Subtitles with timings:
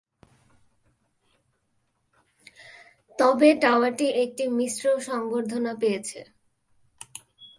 [3.19, 6.19] তবে টাওয়ারটি একটি মিশ্র সংবর্ধনা পেয়েছে।